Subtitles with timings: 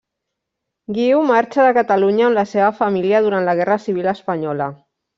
[0.97, 4.77] Guiu marxa de Catalunya amb la seva família durant la Guerra Civil Espanyola.